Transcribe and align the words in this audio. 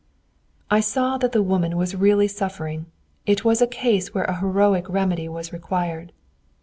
I 0.71 0.79
saw 0.79 1.19
that 1.19 1.31
the 1.31 1.43
woman 1.43 1.77
was 1.77 1.95
really 1.95 2.27
suffering. 2.27 2.87
It 3.27 3.45
was 3.45 3.61
a 3.61 3.67
case 3.67 4.15
where 4.15 4.23
a 4.25 4.39
heroic 4.39 4.89
remedy 4.89 5.29
was 5.29 5.53
required. 5.53 6.11